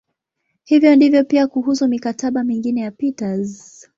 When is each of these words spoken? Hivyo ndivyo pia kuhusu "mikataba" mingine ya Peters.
Hivyo 0.63 0.95
ndivyo 0.95 1.23
pia 1.23 1.47
kuhusu 1.47 1.87
"mikataba" 1.87 2.43
mingine 2.43 2.81
ya 2.81 2.91
Peters. 2.91 3.87